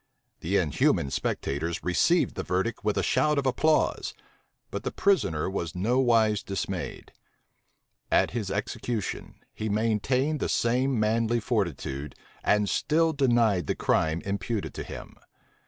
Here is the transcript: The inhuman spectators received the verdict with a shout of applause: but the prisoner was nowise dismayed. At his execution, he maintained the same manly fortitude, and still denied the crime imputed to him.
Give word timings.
The 0.39 0.57
inhuman 0.57 1.11
spectators 1.11 1.83
received 1.83 2.33
the 2.33 2.41
verdict 2.41 2.83
with 2.83 2.97
a 2.97 3.03
shout 3.03 3.37
of 3.37 3.45
applause: 3.45 4.15
but 4.71 4.81
the 4.83 4.89
prisoner 4.91 5.47
was 5.47 5.75
nowise 5.75 6.41
dismayed. 6.41 7.11
At 8.11 8.31
his 8.31 8.49
execution, 8.49 9.35
he 9.53 9.69
maintained 9.69 10.39
the 10.39 10.49
same 10.49 10.99
manly 10.99 11.39
fortitude, 11.39 12.15
and 12.43 12.67
still 12.67 13.13
denied 13.13 13.67
the 13.67 13.75
crime 13.75 14.21
imputed 14.25 14.73
to 14.73 14.83
him. 14.83 15.17